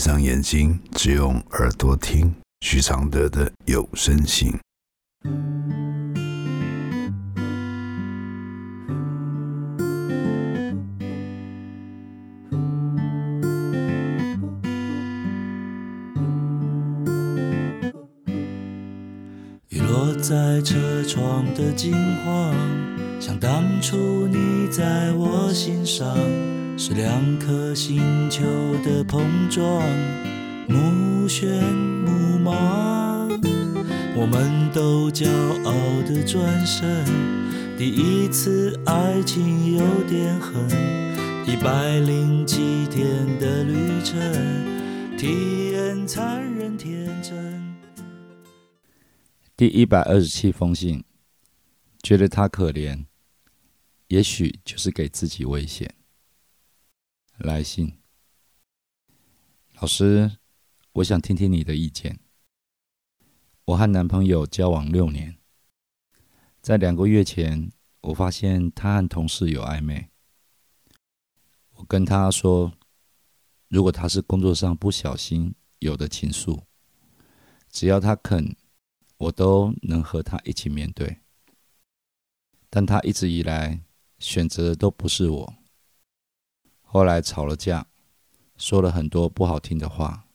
[0.00, 4.58] 上眼睛，只用耳朵听许常德的有声信。
[19.68, 21.92] 雨落在车窗的金
[22.24, 22.54] 黄，
[23.20, 26.16] 像当初你在我心上，
[26.82, 28.00] 是两颗星
[28.30, 28.42] 球
[28.82, 29.86] 的碰撞，
[30.66, 33.28] 目眩目盲。
[34.16, 35.28] 我们都骄
[35.62, 35.74] 傲
[36.08, 37.04] 的转身，
[37.76, 40.66] 第一次爱情有点狠，
[41.46, 44.18] 一百零七天的旅程，
[45.18, 47.76] 体验残忍天真。
[49.54, 51.04] 第一百二十七封信，
[52.02, 53.04] 觉得他可怜，
[54.08, 55.94] 也许就是给自己危险。
[57.42, 57.96] 来信，
[59.80, 60.38] 老师，
[60.92, 62.20] 我想听听你的意见。
[63.64, 65.38] 我和男朋友交往六年，
[66.60, 70.10] 在两个月前，我发现他和同事有暧昧。
[71.76, 72.74] 我跟他说，
[73.68, 76.64] 如果他是工作上不小心有的情愫，
[77.70, 78.54] 只要他肯。
[79.16, 81.20] 我都能和他一起面对，
[82.70, 83.84] 但他一直以来
[84.18, 85.54] 选择的都不是我。
[86.92, 87.86] 后来吵了架，
[88.56, 90.26] 说了很多不好听的话，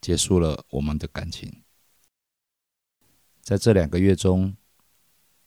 [0.00, 1.62] 结束了我们的感情。
[3.42, 4.56] 在这两个月中，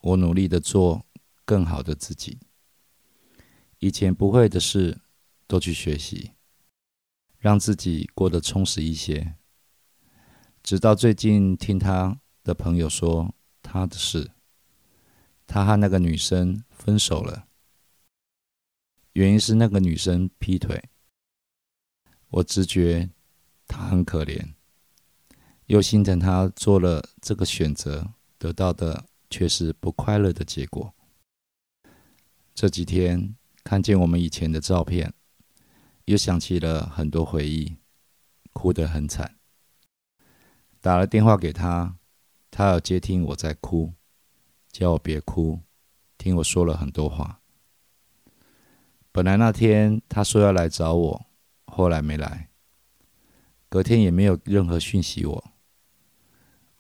[0.02, 1.08] 我努力的做
[1.44, 2.38] 更好的自己，
[3.80, 5.02] 以前不会的事
[5.47, 6.33] 都去学习，
[7.39, 9.33] 让自己过得充实一些。
[10.61, 12.19] 直到最近听他。
[12.44, 14.31] 的朋友说他的事，
[15.45, 17.47] 他和那个女生分手了，
[19.13, 20.89] 原因是那个女生劈腿。
[22.29, 23.09] 我直觉
[23.67, 24.53] 她很可怜，
[25.65, 30.93] 又心疼她做了这个选择，得到的却是不快乐的结果。
[32.55, 35.13] 这几天看见我们以前的照片，
[36.05, 37.75] 又想起了很多回忆，
[38.53, 39.38] 哭得很惨。
[40.79, 41.97] 打了电话给她，
[42.50, 43.94] 她有接听我在哭，
[44.71, 45.59] 叫我别哭，
[46.17, 47.41] 听我说了很多话。
[49.11, 51.25] 本来那天他说要来找我，
[51.66, 52.49] 后来没来，
[53.69, 55.51] 隔天也没有任何讯息我。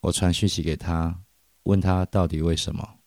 [0.01, 1.21] 我传讯息给他，
[1.63, 2.99] 问他到底为什么，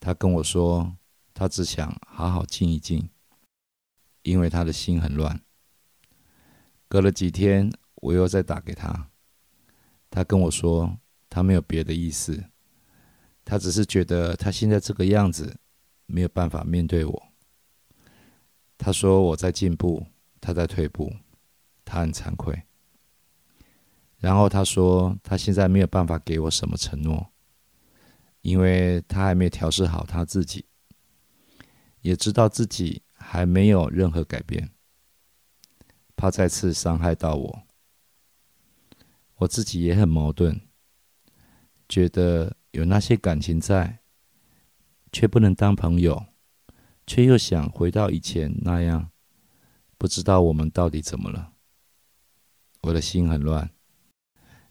[0.00, 0.96] 他跟我说
[1.34, 3.08] 他只想好好静一静，
[4.22, 5.40] 因为他的心很乱。
[6.88, 9.10] 隔了几天，我又再打给他，
[10.10, 10.98] 他跟我说。
[11.28, 12.44] 他没有别的意思，
[13.44, 15.58] 他只是觉得他现在这个样子
[16.06, 17.28] 没有办法面对我。
[18.78, 20.06] 他说我在进步，
[20.40, 21.12] 他在退步，
[21.84, 22.62] 他很惭愧。
[24.18, 27.32] 然后他说他现在没有办法给我什么承诺，
[28.40, 30.66] 因为他还没有调试好他自己，
[32.00, 34.70] 也知道自己还没有任何改变，
[36.16, 37.62] 怕再次伤害到我。
[39.36, 40.60] 我自己也很矛盾。
[41.88, 44.00] 觉得有那些感情在，
[45.12, 46.26] 却不能当朋友，
[47.06, 49.10] 却又想回到以前那样，
[49.96, 51.52] 不知道我们到底怎么了。
[52.82, 53.70] 我的心很乱，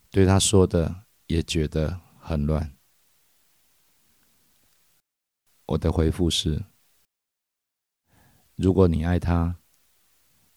[0.10, 2.76] 对他说的也觉得很乱。
[5.68, 6.66] 我的回复是：
[8.56, 9.58] 如果你爱他，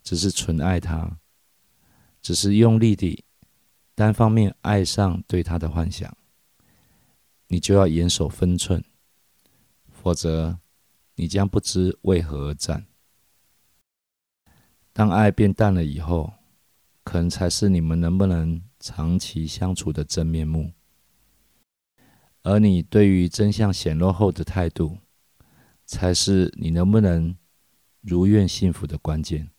[0.03, 1.19] 只是纯爱他，
[2.21, 3.25] 只是用力地
[3.95, 6.16] 单方面爱上对他的幻想。
[7.47, 8.84] 你就要严守分寸，
[9.91, 10.60] 否则
[11.19, 12.87] 你将不知为何而战。
[14.93, 16.33] 当爱变淡了以后，
[17.03, 20.73] 可能才是你们能不能长期相处的真面目。
[22.43, 24.99] 而你对于真相显露后的态度，
[25.84, 27.37] 才是你能不能
[28.01, 29.51] 如愿幸福的关键。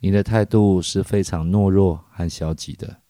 [0.00, 3.00] 你的态度是非常懦弱和消极的，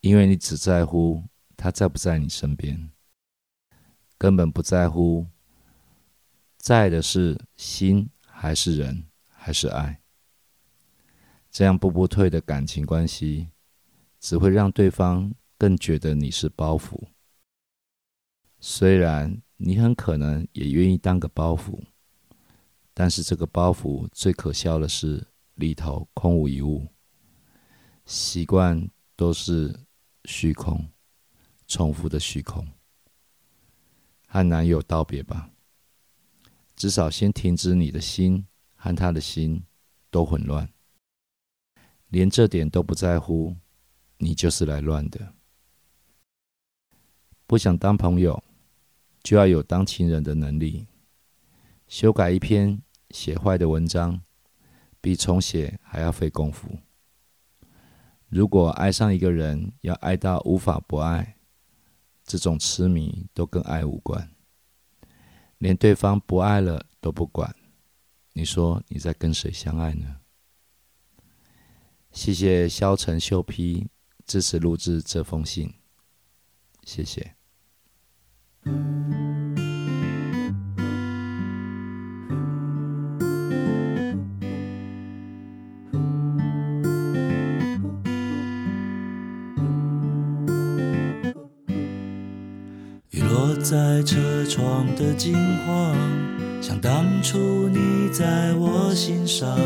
[0.00, 1.24] 因为你只在乎。
[1.56, 2.92] 他在不在你身边？
[4.16, 5.26] 根本不在乎，
[6.58, 10.02] 在的是心还是人还是爱？
[11.50, 13.48] 这样步步退的感情关系，
[14.20, 17.08] 只会让对方更觉得你是包袱。
[18.60, 21.80] 虽然你很可能也愿意当个包袱，
[22.92, 26.86] 但是这个包袱最可笑的是里头空无一物，
[28.04, 29.74] 习惯都是
[30.26, 30.86] 虚空。
[31.70, 32.66] 重复的虚空，
[34.26, 35.50] 和男友道别吧。
[36.78, 38.46] 至少先停止你的心
[38.76, 39.64] 和他的心
[40.12, 40.70] 都混乱。
[42.06, 43.56] 连这点都不在乎，
[44.18, 45.34] 你就是来乱的。
[47.48, 48.44] 不想当朋友，
[49.24, 50.86] 就要有当情人的能力。
[51.88, 54.22] 修改一篇写坏的文章，
[55.00, 56.78] 比重写还要费功夫。
[58.28, 61.38] 如果爱上一个人，要爱到无法不爱，
[62.24, 64.30] 这种痴迷都跟爱无关。
[65.58, 67.54] 连对方不爱了都不管，
[68.32, 70.16] 你说你在跟谁相爱呢？
[72.10, 73.86] 谢谢肖晨秀批
[74.24, 75.74] 支持录制这封信，
[76.84, 77.34] 谢谢。
[93.10, 95.34] 雨落在车窗的金
[95.64, 95.96] 黄，
[96.60, 99.58] 像当初你在我心上，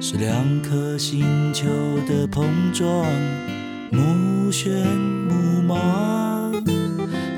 [0.00, 1.68] 是两颗星球
[2.08, 3.06] 的碰撞，
[3.92, 4.70] 目眩
[5.28, 6.50] 目盲。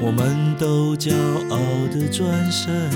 [0.00, 1.12] 我们都骄
[1.50, 1.58] 傲
[1.92, 2.90] 的转身，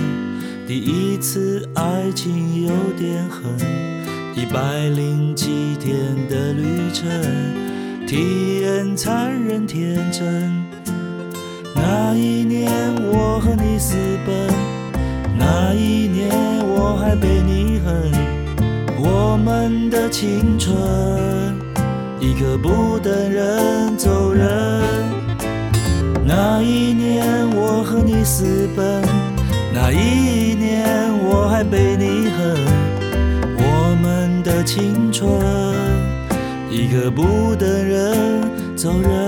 [0.66, 3.54] 第一次爱情有点狠，
[4.34, 5.94] 一百零七天
[6.26, 7.06] 的旅程，
[8.06, 10.65] 体验残忍天真。
[11.88, 12.68] 那一年
[13.12, 13.94] 我和你私
[14.26, 14.34] 奔，
[15.38, 16.28] 那一年
[16.66, 18.10] 我还被你恨，
[18.98, 20.74] 我们的青春
[22.18, 24.48] 一刻不等人走人。
[26.24, 27.24] 那一年
[27.54, 29.00] 我和你私奔，
[29.72, 32.56] 那一年我还被你恨，
[33.58, 35.30] 我们的青春
[36.68, 38.42] 一刻不等人
[38.74, 39.25] 走人。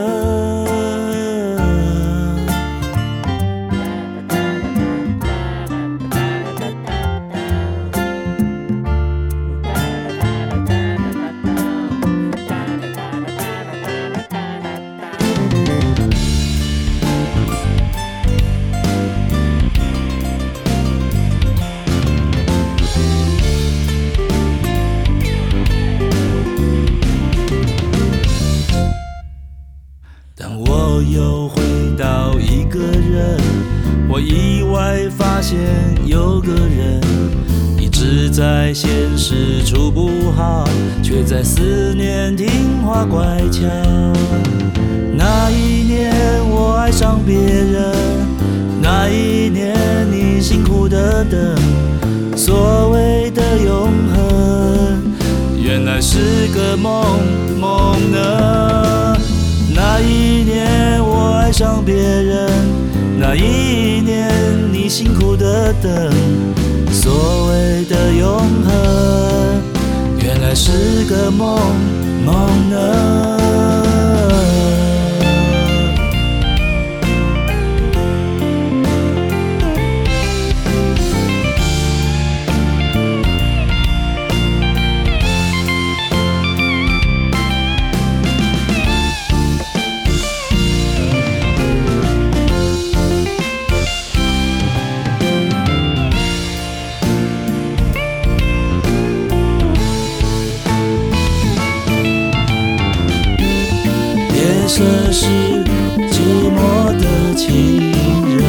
[35.49, 35.57] 现
[36.05, 37.01] 有个人
[37.81, 40.69] 一直在现实处不好，
[41.03, 43.63] 却在思念听话乖巧。
[45.17, 46.13] 那一年
[46.51, 47.95] 我爱上别人，
[48.83, 49.75] 那一年
[50.13, 51.57] 你辛苦的等，
[52.37, 55.03] 所谓的永恒，
[55.59, 57.23] 原来是个梦
[57.59, 59.17] 梦呢。
[59.75, 62.51] 那一年我爱上别人，
[63.19, 64.29] 那一年
[64.89, 65.93] 辛苦的等，
[66.91, 69.63] 所谓的永恒，
[70.23, 71.61] 原来是个梦
[72.25, 73.18] 梦呢。
[105.21, 106.15] 是寂
[106.55, 107.83] 寞的情
[108.37, 108.41] 人，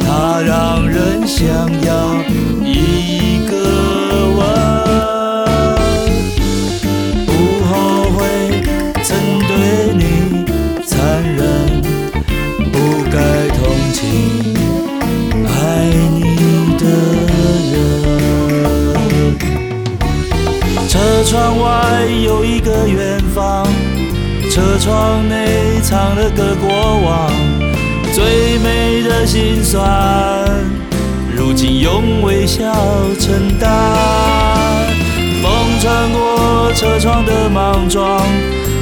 [0.00, 1.46] 他让人想
[1.84, 2.16] 要
[21.24, 23.66] 窗外有一个远方，
[24.50, 26.68] 车窗内藏了个过
[27.00, 27.30] 往，
[28.12, 29.84] 最美的心酸，
[31.36, 32.64] 如今用微笑
[33.20, 33.70] 承担。
[35.40, 38.22] 风穿过车窗的莽撞，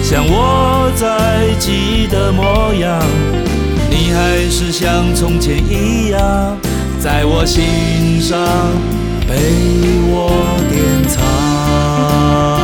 [0.03, 3.01] 像我在记忆的模样，
[3.91, 6.57] 你还是像从前一样，
[6.99, 8.39] 在我心上
[9.31, 9.37] 被
[10.09, 12.60] 我典藏。